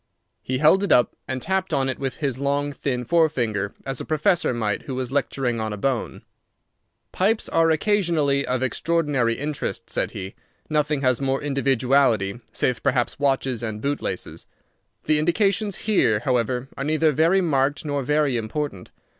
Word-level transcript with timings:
He 0.41 0.57
held 0.57 0.83
it 0.83 0.91
up 0.91 1.15
and 1.27 1.39
tapped 1.43 1.75
on 1.75 1.87
it 1.87 1.99
with 1.99 2.15
his 2.17 2.39
long, 2.39 2.73
thin 2.73 3.05
fore 3.05 3.29
finger, 3.29 3.71
as 3.85 4.01
a 4.01 4.03
professor 4.03 4.51
might 4.51 4.81
who 4.87 4.95
was 4.95 5.11
lecturing 5.11 5.59
on 5.59 5.71
a 5.71 5.77
bone. 5.77 6.23
"Pipes 7.11 7.47
are 7.49 7.69
occasionally 7.69 8.43
of 8.43 8.63
extraordinary 8.63 9.35
interest," 9.37 9.91
said 9.91 10.09
he. 10.09 10.33
"Nothing 10.71 11.01
has 11.01 11.21
more 11.21 11.39
individuality, 11.43 12.39
save 12.51 12.81
perhaps 12.81 13.19
watches 13.19 13.61
and 13.61 13.79
bootlaces. 13.79 14.47
The 15.03 15.19
indications 15.19 15.75
here, 15.85 16.21
however, 16.21 16.67
are 16.75 16.83
neither 16.83 17.11
very 17.11 17.39
marked 17.39 17.85
nor 17.85 18.01
very 18.01 18.37
important. 18.37 18.89